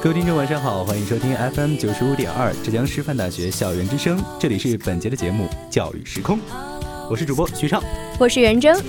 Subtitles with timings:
[0.00, 6.38] 各位听众，晚上好，欢迎收听 FM 九十五点二浙江师范大学校园之声，这里是本节的节目《教育时空》，
[7.10, 7.82] 我是主播徐畅。
[8.16, 8.80] 我是袁征。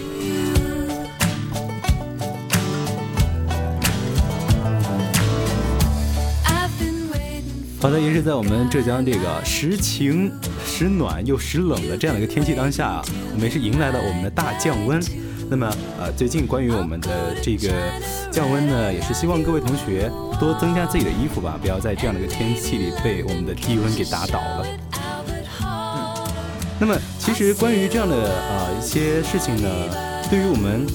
[7.79, 10.31] 好的，也是在我们浙江这个时晴
[10.63, 15.01] 时暖又时冷的这样的一个天气当下啊，我们也是迎来了我们的大降温。
[15.49, 15.67] 那么
[15.99, 17.73] 呃，最近关于我们的这个
[18.31, 24.65] 降温呢，也是希望各位同学多增加自己的衣服吧，不要在这样的一个天气里被我们的低温给打倒了。
[24.65, 24.79] 嗯
[26.81, 29.69] 那么，其实关于这样的呃一些事情呢，
[30.29, 30.87] 对于我们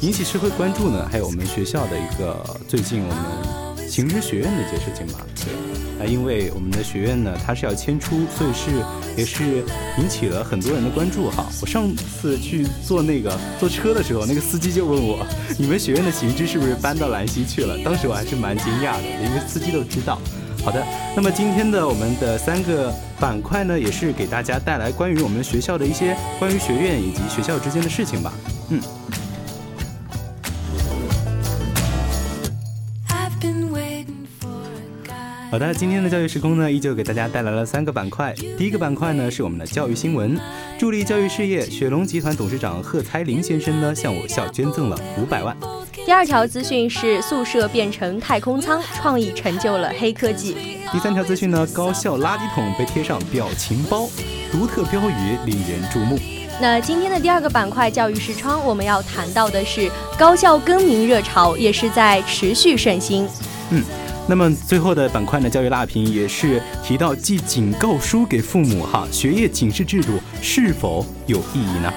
[0.00, 3.57] 引起社会关注呢，还有我们学校的一个最近我们
[3.88, 5.26] 行知学院的一些事情吧。
[5.36, 8.84] 对，啊，因为我们的学院呢，它是要迁出，所以是
[9.16, 9.64] 也是
[9.98, 11.46] 引起了很多人的关注哈。
[11.60, 15.26] 我上次去坐那个坐车的时候，那个司机就问我，
[15.58, 17.78] 你们学院的行知是不是搬到兰溪去了？
[17.84, 20.20] 当时我还是蛮惊讶的，因为司机都知道。
[20.64, 20.84] 好的，
[21.16, 28.32] 那么今天的我们的三个板块呢，也是给大家带来关于我们学校的一些关于学院以及学校之间的事情吧。
[28.70, 28.80] 嗯，
[35.58, 38.32] 好的，今天的教育时空呢，依旧给大家带来了三个板块。
[38.56, 40.38] 第一个板块呢是我们的教育新闻，
[40.78, 45.56] 助力教育事业，雪龙集团董事长贺才林先生呢向我校捐赠了五百万。
[46.06, 50.78] 第二条资讯是宿舍变成太空舱，创意成就了黑科技。
[50.92, 54.08] 第三条资讯呢，高校垃圾桶被贴上表情包，
[54.52, 56.16] 独特标语令人注目。
[56.60, 63.28] 那今天的第二个板块教育视窗，我们要谈到的是高校更名热潮也是在持续盛行。
[64.28, 71.90] 那么最后的板块呢，教育辣评也是提到寄警告书给父母哈，学业警示制度是否有意义呢？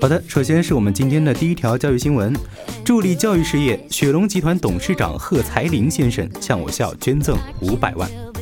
[0.00, 2.36] 好的，首先是我们今天的第一条教育新闻，
[2.84, 8.33] 助力教育事业，雪龙集团董事长贺才林先生向我校捐赠五百万。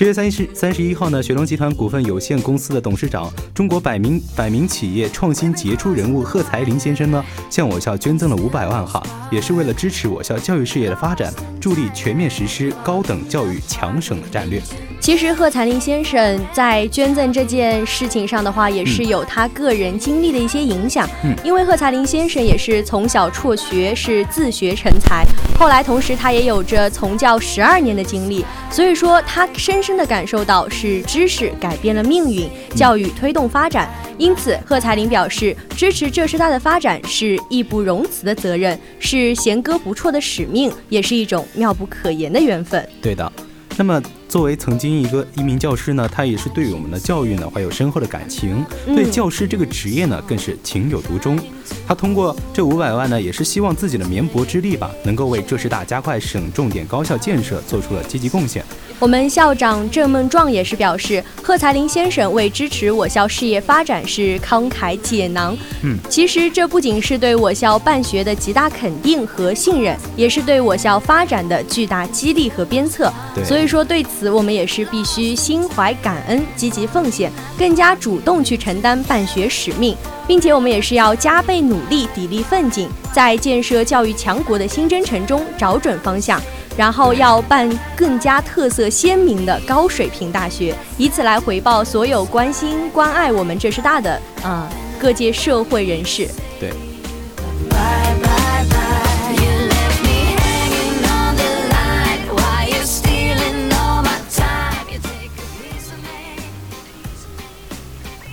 [0.00, 11.30] 十月三十三十一号呢，雪龙集团股份有限公司的董事长、中国百名百名企业创新杰出人物贺才林先生呢，向我校捐赠了五百万哈，也是为了支持我校教育事业的发展，
[11.60, 14.62] 助力全面实施高等教育强省的战略。
[15.00, 21.08] 其实贺才林先生在捐赠这件事情上的话，也是有他个人经历的一些影响。
[21.24, 25.24] 嗯因为贺才林先生也是从小辍学，是自学成才，
[25.58, 33.88] 后来同时他也有着从教十二年的经历，所以说他深深的感受到是知识改变了命运，教育推动发展。
[34.18, 42.86] 因此，贺才林表示，支持浙师大的发展是义不容辞的责任，是弦歌不辍的使命，也是一种妙不可言的缘分。
[43.00, 43.32] 对的。
[43.76, 51.38] 那么，作为曾经一个一名教师呢，他也是对于我们的教育呢怀有深厚的感情，嗯对教师这个职业呢更是情有独钟。
[51.86, 58.62] 他通过这五百万呢，也是希望自己的绵薄之力吧，能够为浙师大加快省重点高校建设做出了积极贡献。
[59.00, 65.56] 我们校长郑梦壮也是表示，贺才林先生为支持我校事业发展是慷慨解囊。
[65.82, 73.10] 嗯，其实这不仅是对我校办学的极大肯定和信任，也是对我校发展的巨大激励和鞭策。
[73.42, 79.96] 所以说对此我们也是必须心怀感恩，积极奉献，更加主动去承担办学使命，
[80.26, 86.38] 并且我们也是要加倍努力，砥砺奋进，在建设教育强国的新征程中找准方向。
[86.80, 96.26] 然后要办更加特色鲜明的高水平大学，以此来回报所有关心关爱我们浙师大的啊、呃各界社会人士。
[96.58, 96.70] 对。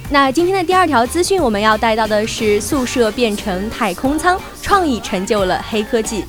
[0.10, 6.24] 那今天的第二条资讯，我们要带到的是宿舍变成太空舱，创意成就了黑科技。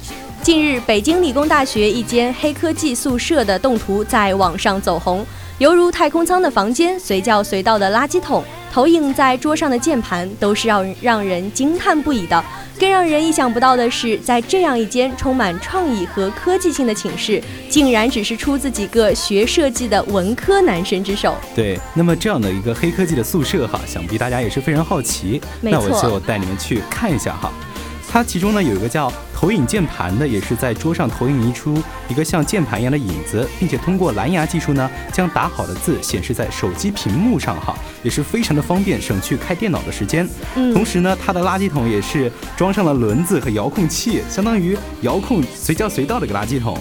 [0.49, 5.23] 近日，北京理工大学一间黑科技宿舍的动图在网上走红，
[5.59, 8.43] 犹如太空舱的房间、随叫随到的垃圾桶、
[8.73, 12.43] 投影在桌上的键盘，都是让让人惊叹不已的。
[12.81, 21.37] 更让人意想不到的是，在这样一间充满创意和科技性的寝室，竟然只是出自几个学设计的文科男生之手。
[21.55, 25.43] 对，那么这样的一个黑科技的宿舍哈，想必大家也是非常好奇。
[25.61, 27.53] 那我就带你们去看一下哈。
[28.11, 40.29] 它其中呢有一个叫投影键盘的，也是在桌上投影出一个像键盘一样的影子，并且通过蓝牙技术呢，将打好的字显示在手机屏幕上哈，也是非常的方便，省去开电脑的时间。
[40.57, 46.77] 嗯同时呢，它的垃圾桶也是装上了轮子和遥控器，相当于遥控随叫随到的一个垃圾桶。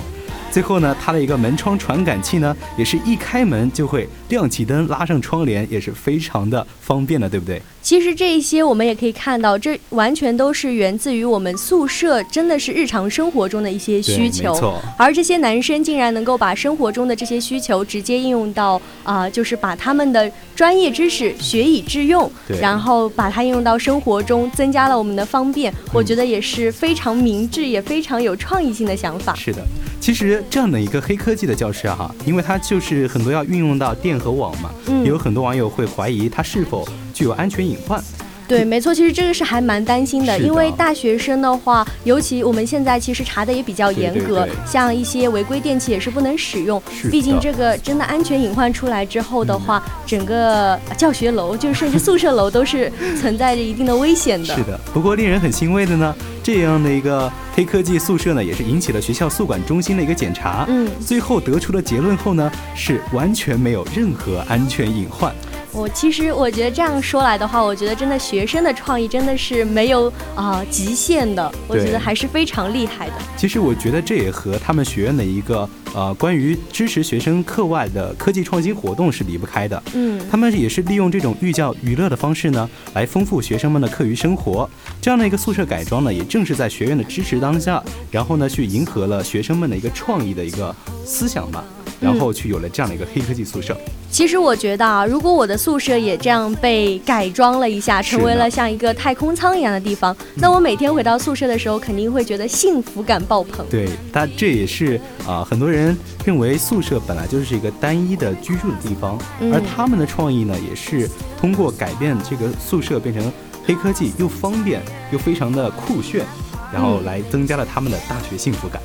[0.57, 7.61] 最后呢，它的一个门窗传感器呢，也是一开门就会亮起灯，拉上窗帘，也是非常的方便的，对不对？
[7.83, 14.81] 其实这一些我们也可以看到，这完全都是源自于我们宿舍，真的是日常生活中的一些需求没错。
[14.97, 25.71] 而这些男生竟然能够把生活中的这些需求直接应用到啊、就是把他们的专业知识学以致用对，然后把它应用到生活中，增加了我们的方便。
[25.93, 29.35] 我觉得也是非常明智，也非常有创意性的想法。
[29.35, 29.61] 是的，
[30.01, 34.71] 其实这样的一个黑科技的教室啊，哈，因为它就是很多要运用到电和网嘛，
[35.05, 38.01] 有很多网友会怀疑它是否具有安全隐患。
[38.49, 54.55] 对，没错，其实这个是还蛮担心的，的因为大学生的话，尤其我们现在其实查的也比较严格，对对对像一些违规电器也是不能使用毕竟这个真的安全隐患出来之后的话，整个教学楼，就是甚至宿舍楼都是存在着一定的危险的。
[54.55, 60.65] 是的，不过令人很欣慰的呢，这样的一个黑科技宿舍呢，也是引起了学校宿管中心的一个检查。
[60.69, 65.33] 嗯，最后得出的结论后呢，是完全没有任何安全隐患。
[65.73, 73.13] 我其实我觉得这样说来的话，我觉得真的学生的创意真的是没有啊、极限的，我觉得还是非常厉害的。
[73.35, 79.81] 其实我觉得这也和他们学院的一个呃关于支持学生课外的科技创新活动是离不开的。
[79.93, 84.67] 嗯，他们也是利用这种寓教于乐的方式呢，来丰富学生们的课余生活。
[85.01, 90.75] 这样的一个宿舍改装呢，也正是在学院的支持当下，然后呢，去迎合了学生们的一个创意的一个
[91.05, 91.63] 思想吧，
[91.99, 93.77] 然后去有了这样的一个黑科技宿舍。
[94.09, 103.65] 其实我觉得啊，如果我的宿舍也这样被改装了一下，成为了像一个太空舱一样的地方，那我每天回到宿舍的时候，肯定会觉得幸福感爆棚。
[103.69, 105.95] 对，但这也是啊、很多人
[106.25, 113.31] 认为宿舍本来就是一个单一的居住的地方，嗯而他们的创意呢，也是通过改变这个宿舍变成
[113.65, 116.25] 黑科技，又方便又非常的酷炫，
[116.71, 118.81] 然后嗯来增加了他们的大学幸福感。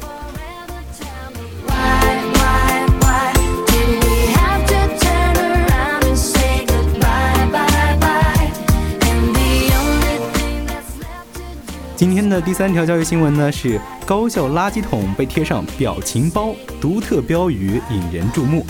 [12.33, 18.65] 的第三条教育新闻呢是高校垃圾桶被贴上表情包，独特标语引人注目。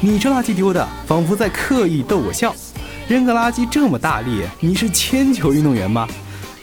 [0.00, 2.54] 你这垃圾丢的，仿佛在刻意逗我笑。
[3.08, 6.06] 扔个垃圾这么大力，你是铅球运动员吗？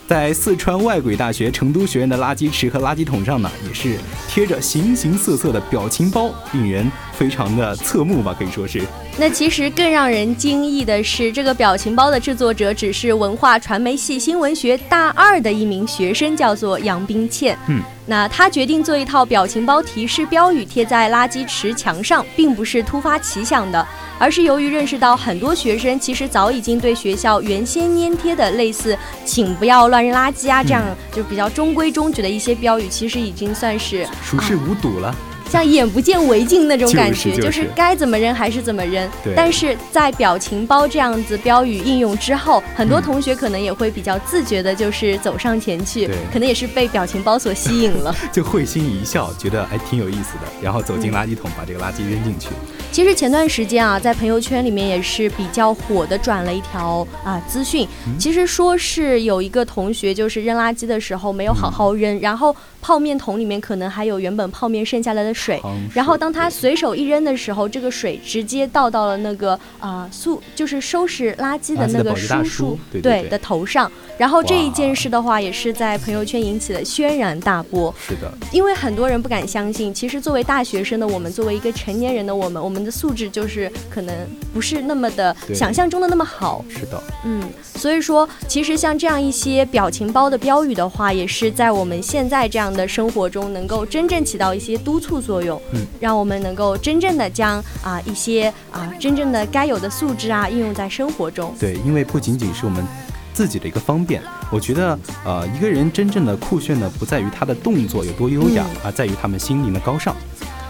[0.08, 3.98] 在四川外国语大学成都学院的垃圾池和垃圾桶上呢，也是
[4.28, 8.82] 贴着形形色色的表情包，令人非常的侧目吧，可以说是。
[9.16, 17.56] 那其实更让人惊异的是，这个表情包的制作者只是文化传媒系新闻学大二的一名学生，叫做杨冰倩。
[17.68, 30.84] 嗯，那他决定做一套表情包提示标语贴在垃圾池墙上，并不是突发奇想的，而是由于认识到很多学生其实早已经对学校原先粘贴的类似“请不要乱扔垃圾”啊这样
[31.16, 35.16] 就比较中规中矩的一些标语，其实已经算是熟视无睹了。
[35.54, 39.08] 像眼不见为净那种感觉，就是就是该怎么扔还是怎么扔。
[39.24, 48.16] 对但是在表情包这样子标语应用之后，很多嗯同学可能也会比较自觉的，就是走上前去对，可能也是被表情包所吸引了。
[48.34, 52.48] 就会心一笑，觉得还挺有意思的，然后走进嗯垃圾桶，把这个垃圾扔进去。
[52.92, 57.88] 其实前段时间啊，在朋友圈里面也是比较火的，转了一条啊资讯。
[58.08, 65.62] 嗯其实说是有一个同学就是扔垃圾的时候没有好好扔，然后泡面桶里面可能还有原本泡面剩下来的水水，
[65.94, 73.92] 然后当他随手一扔的时候，这个水直接倒到了那个啊塑，就是收拾垃圾的那个叔叔对的头上。
[74.18, 77.94] 然后这一件事的话，也是在朋友圈引起了轩然大波。
[78.00, 84.16] 是的，因为很多人不敢相信，其实作为大学生的我们，作为一个成年人的我们，我们的素质就是可能
[84.54, 86.64] 不是那么的想象中的那么好。
[86.70, 87.42] 是的，嗯，
[87.76, 101.54] 所以说，其实像这样一些表情包的标语的话，也是在我们现在这样的生活中，能够真正起到一些督促作用，嗯，让我们能够真正的将啊、一些啊、真正的该有的素质啊应用在生活中。
[101.60, 102.86] 对，因为不仅仅是我们
[103.34, 110.16] 自己的一个方便，我觉得呃一个人真正的酷炫呢，不在于他的动作有多优雅，嗯而在于他们心灵的高尚。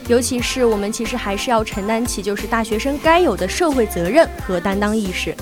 [0.10, 5.34] 尤其是我们其实还是要承担起就是大学生该有的社会责任和担当意识。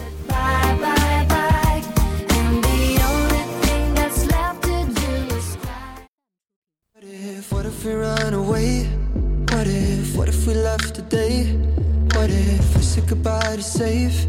[13.12, 14.25] Goodbye to safe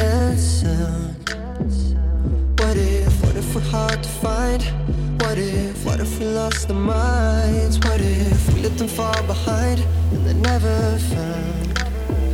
[0.00, 1.14] and sound?
[2.58, 4.60] What if, what if we're hard to find?
[5.20, 7.78] What if, what if we lost our minds?
[7.78, 9.78] What if we let them fall behind
[10.12, 11.78] and they never found?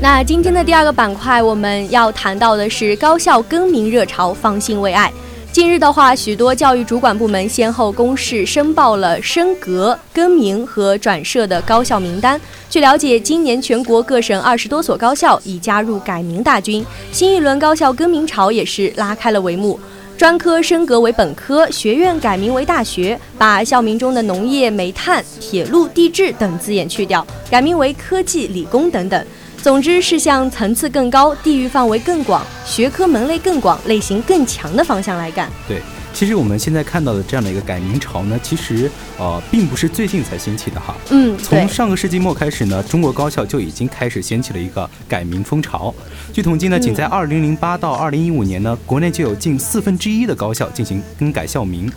[0.00, 5.12] 那今天的第二个板块，我们要谈到的是高校更名热潮，方兴未艾。
[5.52, 12.40] 近日的话，许多教育主管部门先后公示申报了升格、更名和转设的高校名单。
[12.69, 19.78] 据了解，今年全国各省二十多所高校已加入改名大军，新一轮高校更名潮也是拉开了帷幕。
[20.16, 29.26] 专科升格为本科，学院改名为大学，把校名中的农业、煤炭、铁路、地质等字眼去掉，改名为科技、理工等等。
[29.62, 35.50] 总之是向层次更高、地域范围更广、学科门类更广、类型更强的方向来干。
[35.68, 35.82] 对，
[36.14, 40.96] 其实我们现在看到的这样的一个改名潮呢，其实呃并不是最近才兴起的哈。
[41.10, 45.94] 嗯，从，上个世纪末开始呢，中国高校就已经开始掀起了一个改名风潮。
[46.32, 51.92] 据统计呢，仅在嗯2008到2015年呢，国内就有近四分之一的高校进行更改校名。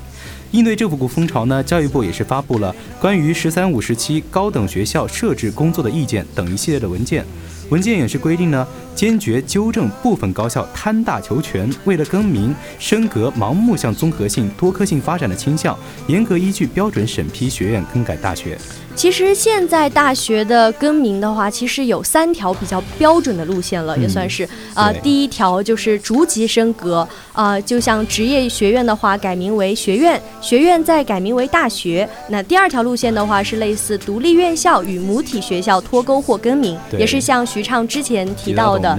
[0.54, 7.26] 应对这股风潮呢，教育部也是发布了关于“十三五”时期高等学校设置工作的意见等一系列的文件。
[7.72, 18.56] 文件也是规定呢，坚决纠正部分高校贪大求全，为了更名、升格盲目向综合性、多科性发展的倾向，严格依据标准审批学院更改大学。
[18.96, 24.48] 其实现在大学的更名的话，其实有三条比较标准的路线了，嗯也算是。
[24.76, 32.08] 呃，第一条就是逐级升格，呃，就像职业学院的话，改名为学院，学院再改名为大学。
[32.30, 38.98] 那第二条路线的话，是类似独立院校与母体学校脱钩或更名，也是像徐畅之前提到的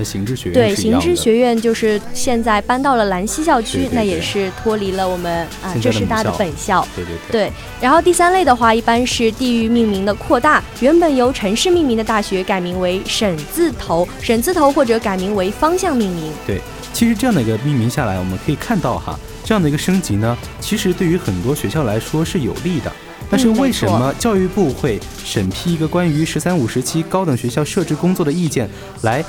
[0.53, 6.87] 对，行知学院就是现在搬到了兰溪校区，对对对那也是脱离了我们啊、现在的母浙师大的本校。
[6.95, 7.49] 对对对。
[7.49, 16.33] 对，然后第三类的话，一般是地域命名的扩大，原本由城市命名的大学改名为省字头，省字头或者改名为方向命名。
[16.47, 16.61] 对，
[16.93, 22.93] 其实这样的一个命名下来，我们可以看到哈，这样的一个升级呢，其实对于很多学校来说是有利的。
[23.31, 28.69] 但是为什么教育部会审批一个关于“十三五”时期高等学校设置工作的意见，
[29.01, 29.25] 来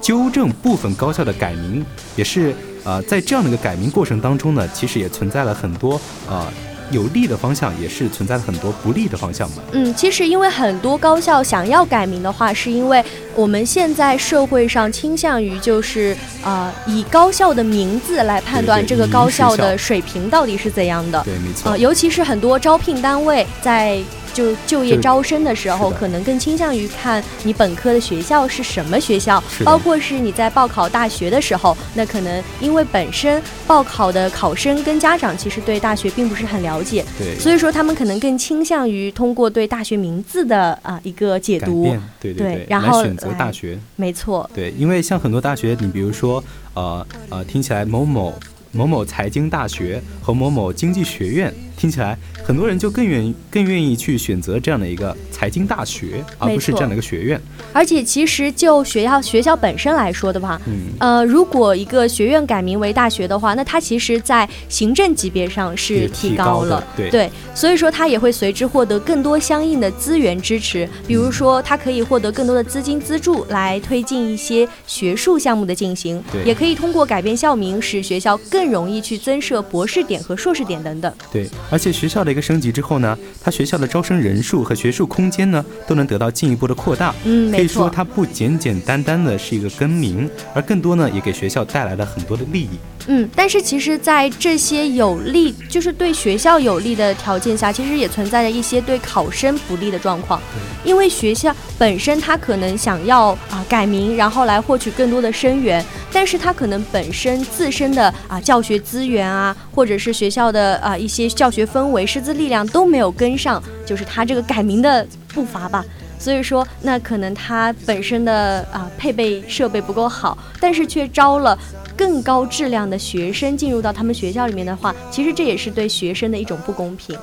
[0.00, 1.84] 纠正部分高校的改名？
[2.14, 6.46] 也是呃，在这样的一个改名过程当中呢，其实也存在了很多呃
[6.90, 9.56] 有利的方向，也是存在了很多不利的方向嘛。
[9.72, 13.04] 嗯，其实因为很多高校想要改名的话，是因为
[13.34, 21.22] 我们现在社会上倾向于就是呃以高校的名字来判断这个高校校的水平到底是怎样的。
[21.24, 21.70] 对，没错。
[21.70, 23.98] 呃，尤其是很多招聘单位在
[24.38, 41.96] 就就业招生的时候，可能更倾向于看你本科的学校是什么学校包括是你在报考大学的时候，那可能因为本身报考的考生跟家长其实对大学并不是很了解，对，所以说他们可能更倾向于通过对大学名字的啊、一个解读。
[42.20, 43.76] 对对对，然后来选择大学。
[43.96, 46.42] 没错，对，因为像很多大学，你比如说，
[46.74, 48.32] 呃呃，听起来某某
[48.72, 51.52] 某某财经大学和某某经济学院。
[51.78, 57.40] 听起来很多人就更愿更愿意去选择这样的一个财经大学，而不是这样的一个学院。
[57.72, 67.30] 而且其实就学校学校本身来说的话，嗯，呃，如果一个学院改名为大学的话，那它其实在行政级别上是提高了，对。
[67.54, 76.42] 所以说它也会随之获得更多相应的资源支持，比如说它可以获得更多的资金资助来推进一些学术项目的进行，对。
[76.42, 81.12] 也可以通过改变校名，使学校更容易去增设博士点和硕士点等等。
[81.30, 87.14] 对，而且学校的一个升级之后呢，它学校的招生人数和学术空间呢，都能得到进一步的扩大。
[87.24, 92.70] 嗯，可以说，它不简简单单的是一个更名，而更多呢，也给学校带来了很多的利益。
[93.10, 100.38] 嗯，但是其实，在这些有利，就是对学校有利的条件下，其实也存在着一些对考生不利的状况。
[100.84, 105.82] 因为学校本身它可能想要啊、改名，然后来获取更多的生源，
[106.12, 115.82] 但是它可能本身自身的啊、教学资源啊，或者是学校的啊、一些教学氛围、师资力量都没有跟上，就是他这个改名的步伐吧。
[116.18, 121.56] 所以说，那可能他本身的啊、配备设备不够好，但是却招了
[121.96, 127.16] 更高质量的学生进入到他们学校里面的话，其实这也是对学生的一种不公平。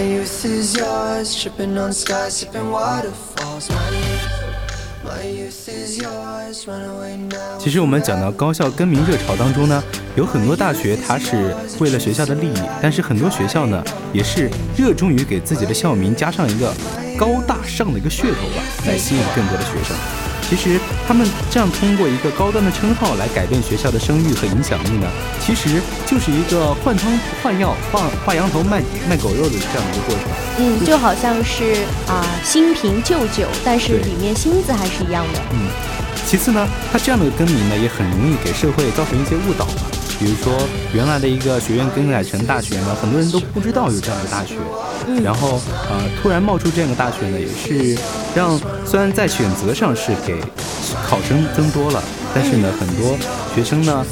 [0.00, 3.68] My youth is yours, tripping on skies, sipping waterfalls.
[3.68, 7.58] My youth, my youth is yours, run away now.
[7.58, 9.82] 其实我们讲到高校更名热潮当中呢，
[10.16, 16.72] 有很多大学它是为了学校的利益，但是很多学校呢也是热衷于给自己的校名加上一个
[17.18, 19.94] 高大上的一个噱头吧，来吸引更多的学生。
[20.50, 25.06] 其实他们这样通过一个高端的称号来改变学校的声誉和影响力呢，
[25.40, 30.24] 其实就是一个换汤不换药、换换羊头卖卖狗肉的这样的一个过程。
[30.58, 35.40] 嗯，就好像是啊、新瓶旧酒，但是里面芯子还是一样的。
[35.52, 35.70] 嗯
[36.26, 39.82] 其次呢，它这样的更名呢，也很容易给社会造成一些误导嘛。
[40.20, 40.52] 比如说，
[40.92, 44.56] 原来的一个学院更改成大学呢，很多人都不知道有这样的大学。
[45.08, 45.58] 嗯然后
[45.88, 47.98] 呃，突然冒出这样的大学呢，也是
[48.34, 50.36] 让虽然在选择上是给
[51.08, 52.02] 考生增多了，
[52.34, 53.16] 但是呢，很多
[53.54, 54.04] 学生呢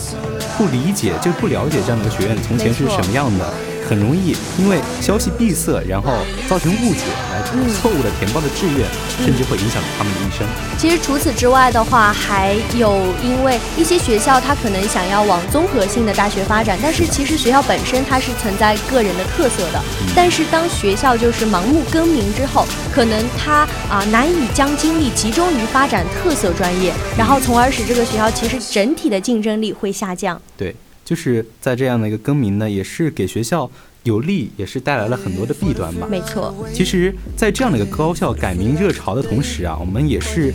[0.56, 3.52] 不理解，就不了解这样的一个学院从前是什么样的。
[3.88, 6.12] 很容易因为消息闭塞，然后
[6.48, 7.00] 造成误解，
[7.32, 8.86] 来嗯错误的填报的志愿，
[9.24, 10.46] 甚至会影响他们的一生。
[10.76, 19.82] 其实除此之外的话，还有因为一些学校它可能想要往综合性的大学发展，但是其实学校本身它是存在个人的特色的。
[20.14, 30.40] 但是当学校就是盲目更名之后，可能它啊、难以将精力集中于发展特色专业，然后从而使这个学校其实整体的竞争力会下降。
[30.56, 30.74] 对，
[31.08, 33.70] 就是在这样的一个更名呢，也是给学校
[34.08, 36.08] 有利，也是带来了很多的弊端吧。
[36.10, 40.52] 没错，其实，在这样的一个高校改名热潮的同时啊，我们也是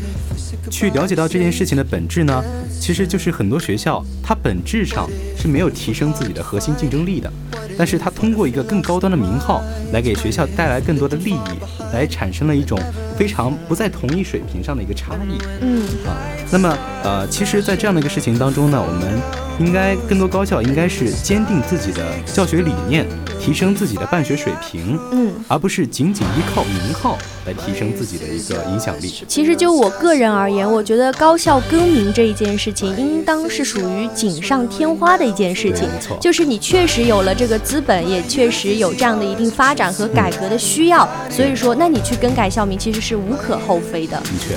[0.71, 2.43] 去了解到这件事情的本质呢，
[2.81, 7.31] 其实就是很多学校它本质上是没有提升自己的核心竞争力的，
[7.77, 9.61] 但是它通过一个更高端的名号
[9.91, 12.79] 来给学校带来更多的利益，来产生了一种
[13.15, 15.37] 非常不在同一水平上的一个差异。
[15.61, 16.17] 嗯，啊，
[16.51, 19.21] 那么呃，其实，在这样的一个事情当中呢，我们
[19.59, 23.05] 应该更多高校应该是坚定自己的教学理念，
[23.43, 29.13] 提升自己的办学水平，嗯，而不是仅仅依靠名号来提升自己的一个影响力。
[29.27, 36.17] 其实就我个人而言，我觉得高校更名这一件事情，应当是属于锦上添花的一件事情没错。
[36.21, 44.17] 就是你确实有了这个资本，也确实有这样的一定发展和改革的需要，所以说，那你去更改校名其实是无可厚非的。
[44.21, 44.55] 的确，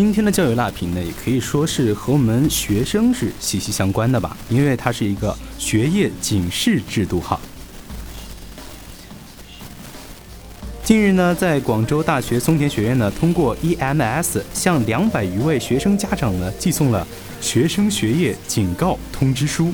[0.00, 7.38] 今天的教育辣评呢，也可以说是和我们学生是息息相关的吧，因为它是一个学业警示制度哈。
[10.82, 17.06] 近日呢，在广州大学松田学院呢，通过 EMS 向两百余位学生家长呢寄送了
[17.42, 19.70] 学生学业警告通知书，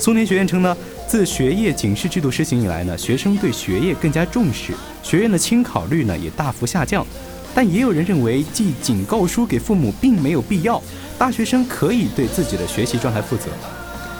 [0.00, 4.72] 松田学院称呢，自学业警示制度实行以来呢，学生对学业更加重视，
[5.04, 7.06] 学院的清考率呢也大幅下降。
[7.54, 10.80] 但也有人认为寄警告书给父母并没有必要，
[11.18, 13.44] 大学生可以对自己的学习状态负责。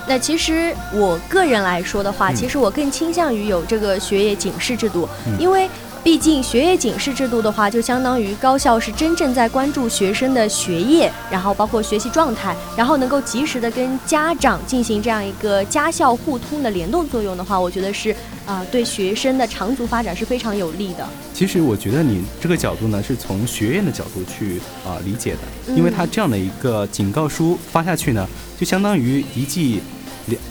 [0.07, 5.69] 那其实我个人来说的话，嗯其实我更倾向于有这个学业警示制度，嗯因为
[6.03, 18.15] 毕竟学业警示制度的话，就相当于高校是真正在关注学生的学业，然后包括学习状态，然后能够及时的跟家长进行这样一个家校互通的联动作用的话，我觉得是
[18.47, 21.07] 啊、对学生的长足发展是非常有利的。
[21.35, 28.27] 其实我觉得你这个角度呢，是从学院的角度去啊、理解的，因为他这样的一个警告书发下去呢，
[28.59, 29.83] 就相当于一剂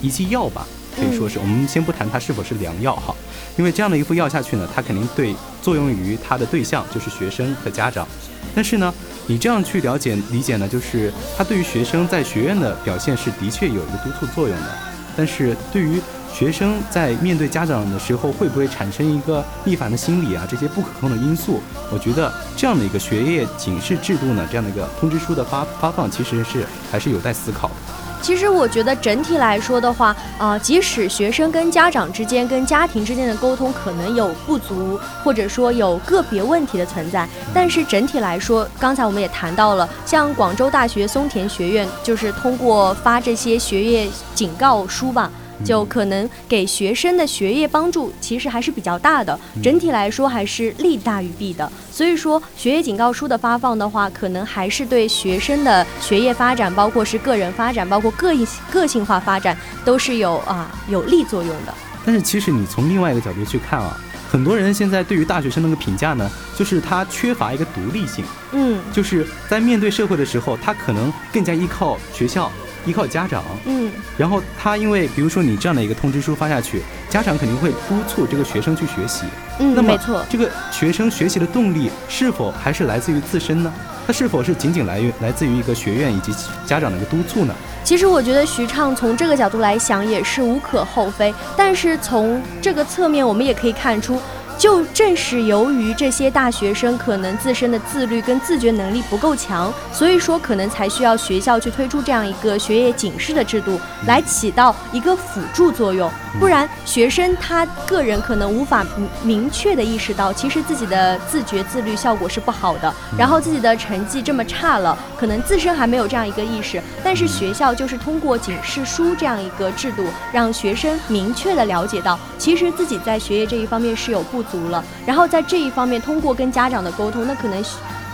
[0.00, 0.64] 一剂药吧，
[0.98, 1.38] 可以说是。
[1.38, 3.14] 我们先不谈它是否是良药哈，
[3.56, 8.06] 因为这样的一副药下去呢，它肯定对作用于它的对象就是学生和家长。
[8.54, 8.92] 但是呢，
[9.26, 14.78] 你这样去了解理解呢，就是它对于学生在学院的表现是的确有一个督促作用的，
[15.16, 16.00] 但是对于
[16.32, 20.46] 学生在面对家长的时候，会不会产生一个逆反的心理啊？
[20.48, 27.74] 这些不可控的因素，我觉得这样的一个学业警示制度呢，这样的一个通知书的发发放，其实是还是有待思考的。
[28.20, 45.30] 其实我觉得整体来说的话，啊、即使学生跟家长之间、跟家庭之间的沟通可能有不足，或者说有个别问题的存在，但是整体来说，刚才我们也谈到了，像广州大学松田学院，就是通过发这些学业警告书吧。
[45.64, 51.70] 就可能给学生的学业帮助其实还是比较大的，整体来说还是利大于弊的。
[51.90, 61.74] 所以说，学业警告书的发放的话，可能还是对学生的学业发展，包括是个人发展，包括个性个性化发展，都是有啊有利作用的。
[62.04, 63.96] 但是其实你从另外一个角度去看啊，
[64.30, 72.50] 很多人现在对于大学生那个评价呢，就是他缺乏一个独立性，嗯就是在面对社会的时候，他可能更加依靠学校。
[72.88, 79.24] 依靠家长，嗯然后他因为比如说你这样的一个通知书发下去，家长肯定会督促这个学生去学习，
[79.58, 80.24] 嗯，那么没错。
[80.30, 83.70] 这个学生学习的动力是否还是来自于自身呢？
[84.06, 86.32] 它是否是仅仅来源来自于一个学院以及
[86.64, 87.54] 家长的一个督促呢？
[87.84, 94.18] 其实我觉得徐畅从这个角度来想也是无可厚非，但是从这个侧面我们也可以看出。
[94.58, 106.10] 就正是由于这些大学生可能自身的自律跟自觉能力不够强，所以说可能才需要学校去推出这样一个学业警示的制度，来起到一个辅助作用。
[106.40, 108.84] 不然，学生他个人可能无法
[109.22, 127.62] 明明确的意识到，其实自己的自觉自律效果是不好的，然后自己的成绩这么差了，可能自身还没有这样一个意识，但是学校就是通过警示书这样一个制度，让学生明确的了解到，其实自己在学业这一方面是有不足了，然后在这一方面通过跟家长的沟通，那可能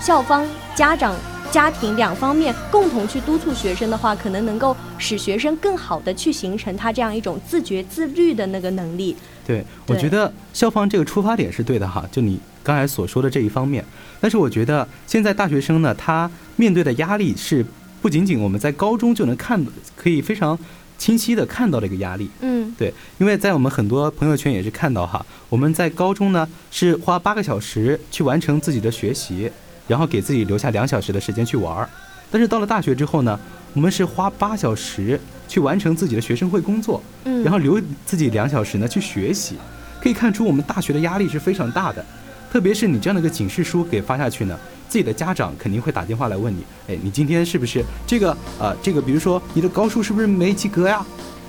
[0.00, 1.14] 校方、家长。
[1.52, 9.14] 家庭两方面共同去督促学生的话，可能能够使学生更好的去形成他这样一种自觉自律的那个能力。
[9.46, 13.84] 对，我觉得校方这个出发点是对的哈，就你刚才所说的这一方面。
[14.20, 17.64] 但是我觉得现在大学生呢，他面对的压力是
[18.02, 20.58] 不仅仅我们在高中就能看，可以非常
[20.98, 22.30] 清晰的看到了一个压力。
[22.40, 29.50] 嗯对，因为在我们很多朋友圈也是看到哈，我们在高中呢是花八个小时去完成自己的学习，
[29.86, 31.88] 然后给自己留下两小时的时间去玩儿。
[32.30, 33.38] 但是到了大学之后呢，
[33.74, 39.56] 我们是花八小时去完成自己的学生会工作，嗯，然后留自己两小时呢去学习。
[40.00, 42.04] 可以看出我们大学的压力是非常大的，
[42.52, 44.58] 特别是你这样的一个警示书给发下去呢，
[44.94, 48.30] 自己的家长肯定会打电话来问你，哎，你今天是不是这个
[48.60, 51.04] 呃这个，比如说你的高数是不是没及格呀？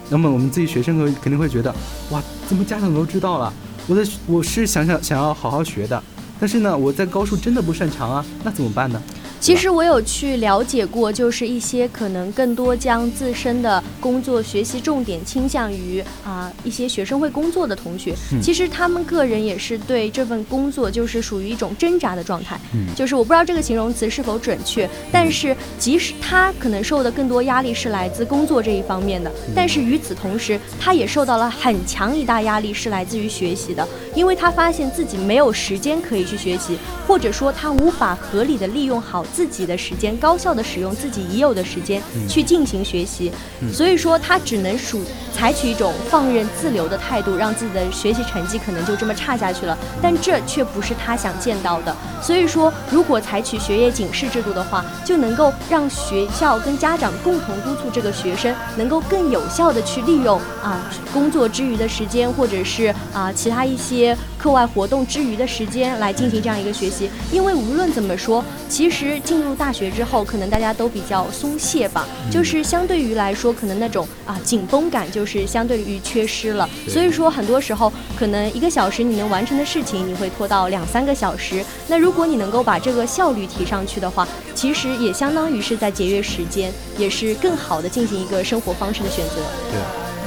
[0.10, 1.72] 那么我们自己学生会肯定会觉得，
[2.10, 3.54] 哇，怎么家长都知道了？
[3.86, 6.04] 我的我是想想想要好好学的，
[6.40, 9.00] 但是呢，我在高数真的不擅长啊，那怎么办呢？
[9.46, 18.42] 其实我有去了解过，就是一些可能更多将自身的工作学习重点倾向于啊、一些学生会工作的同学，嗯。
[18.42, 22.60] 其实他们个人也是对这份工作就是属于一种挣扎的状态。
[22.74, 22.88] 嗯。
[22.96, 43.30] 就是我不知道这个形容词是否准确，但是即使他可能受的更多压力是来自工作这一方面的，但是与此同时，他也受到了很强一大压力是来自于学习的，因为他发现自己没有时间可以去学习，或者说他无法合理的利用好自己的时间，高效的使用自己已有的时间去进行学习，
[43.74, 45.02] 所以说他只能属
[45.36, 49.78] 采取一种放任自流的态度，让自己的学习成绩可能就这么差下去了。
[50.02, 51.94] 但这却不是他想见到的。
[52.22, 67.10] 所以说，如果采取学业警示制度的话，就能够让学校跟家长共同督促这个学生，能够更有效的去利用啊工作之余的时间，或者是啊其他一些课外活动之余的时间来进行这样一个学习。
[67.32, 76.70] 因为无论怎么说，其实进入大学之后，可能大家都比较松懈吧，就是相对于来说，可能那种啊紧绷感就是相对于缺失了。
[76.88, 81.66] 所以说，很多时候可能一个小时你能完成的事情，你会拖到两三个小时。
[81.88, 89.38] 那如果你能够把这个效率提上去的话，其实也相当于是在节约时间，也是更好的进行一个生活方式的选择。
[89.72, 89.80] 对，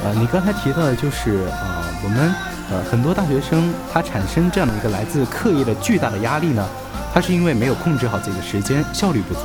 [0.03, 2.35] 呃，你刚才提到的就是呃，我们
[2.71, 6.67] 呃很多大学生他产生这样的一个来自课业的巨大的压力呢，
[7.13, 9.41] 他是因为没有控制好自己的时间，效率不足。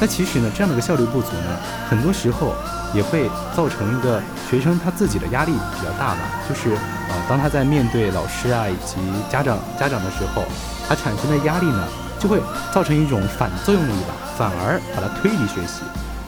[0.00, 1.56] 那其实呢，这样的一个效率不足呢，
[1.88, 2.54] 很多时候
[2.92, 4.20] 也会造成一个
[4.50, 6.70] 学生他自己的压力比较大嘛，就是
[7.08, 8.96] 呃，当他在面对老师啊以及
[9.30, 10.44] 家长家长的时候，
[10.88, 11.86] 他产生的压力呢，
[12.18, 12.40] 就会
[12.72, 15.82] 造成一种反作用力吧，反而把他推离学习。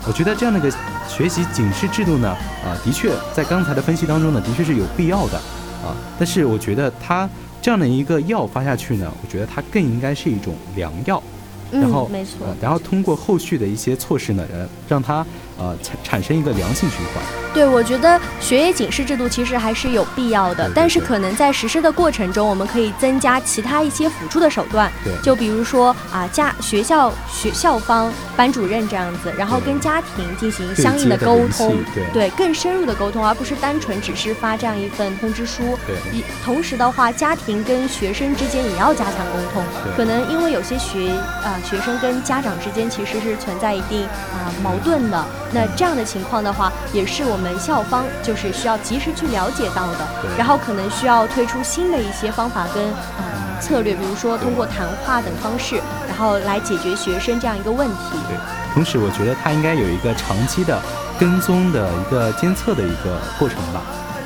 [0.06, 0.70] 我觉得这样的一个
[1.08, 2.28] 学习警示制度呢，
[2.64, 5.40] 啊，的确在刚才的分析当中呢，的确是有必要的，
[5.84, 7.28] 啊，但是我觉得它
[7.60, 11.22] 这样的一个药发下去呢，我觉得它更应该是一种良药，
[11.70, 12.46] 然后嗯，没错。
[12.46, 15.24] 呃然后通过后续的一些措施呢，呃，让它
[15.58, 17.22] 呃产产生一个良性循环。
[17.54, 25.12] 对，我觉得学业警示制度其实还是有必要的对对，但是可能在实施的过程中，我们可以增加其他一些辅助的手段，对。
[25.22, 35.78] 就比如说啊，家学校学校方班主任这样子，然后跟家庭进行相应的沟通系，对更深入的沟通，而不是单纯只是发这样一份通知书。
[35.86, 36.18] 对。
[36.18, 39.96] 一同时的话，家庭跟学生之间也要加强沟通，对。
[39.96, 41.08] 可能因为有些学
[41.44, 49.98] 啊、学生跟家长之间其实是存在一定啊、矛盾的，那这样的情况的话，也是我们校方就是需要及时去了解到的，
[50.36, 58.18] 然后可能需要推出新的一些方法跟呃策略，比如说通过谈话等方式，然后来解决学生这样一个问题。
[58.28, 58.36] 对，
[58.74, 60.82] 同时我觉得它应该有一个长期的
[61.18, 63.80] 跟踪的一个监测的一个过程吧，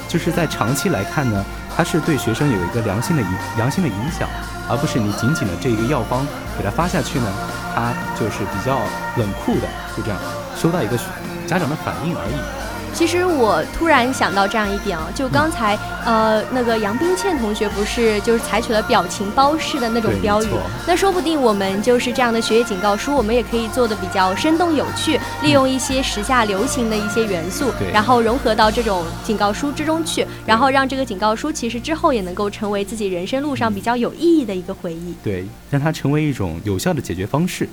[0.09, 1.45] 就是在长期来看呢，
[1.79, 4.29] 它是对学生有一个良性的影良性的影响，
[4.69, 6.27] 而不是你仅仅的这一个药方
[6.59, 7.27] 给他发下去呢，
[7.73, 8.81] 他就是比较
[9.17, 10.19] 冷酷的，就这样
[10.57, 10.99] 收到一个
[11.47, 12.67] 家长的反应而已。
[12.94, 20.48] 其实我突然想到这样一点啊，就刚才呃那个杨冰倩同学不是就是采取了表情包式的那种标语，
[20.87, 35.14] 那说不定我们就是这样的学业警告书，我们也可以做的比较生动有趣，利用一些时下流行的一些元素，然后融合到这种警告书之中去，然后让这个警告书其实之后也能够成为自己人生路上比较有意义的一个回忆。
[35.22, 37.68] 对，让它成为一种有效的解决方式。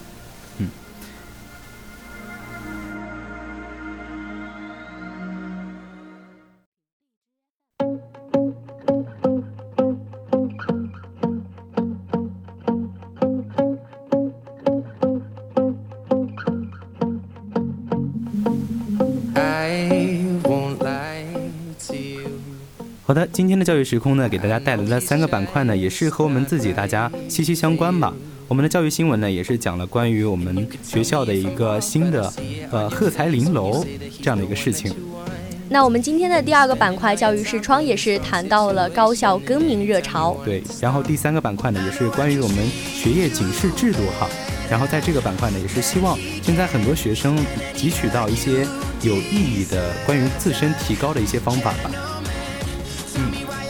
[23.16, 28.14] 的，今天的教育时空呢，给大家带来了三个板块呢，也是和我们自己大家息息相关吧。
[28.50, 32.32] 我们的教育新闻呢，也是讲了关于我们学校的一个新的
[32.70, 33.86] 呃鹤才玲楼
[34.22, 34.94] 这样的一个事情。
[35.70, 40.38] 那我们今天的第二个板块教育视窗也是谈到了高校更名热潮。
[40.44, 44.28] 对，然后第三个板块呢，也是关于我们学业警示制度哈。
[44.70, 47.38] 然后在这个板块呢，也是希望现在很多学生
[47.76, 48.68] 汲取到一些
[49.02, 51.90] 有意义的关于自身提高的一些方法吧。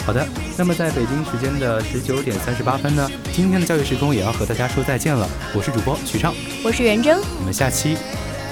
[0.05, 0.27] 嗯，好的。
[0.57, 5.27] 那么在北京时间的十九点三十八分呢，今天的教育时空也要和大家说再见了。
[5.53, 7.97] 我是主播许畅，我是袁征，我们下期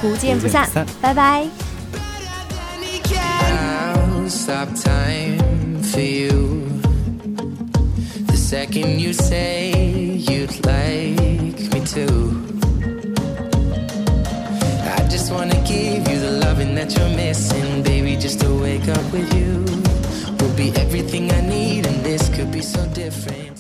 [0.02, 1.48] 不见不散不不散，拜拜。
[3.06, 6.64] I'll stop time for you.
[8.28, 9.72] The second you say
[10.18, 12.34] you'd like me to.
[14.86, 18.18] I just wanna give you the loving that you're missing, baby.
[18.18, 19.64] Just to wake up with you
[20.64, 23.53] be everything I need, and this could be so different.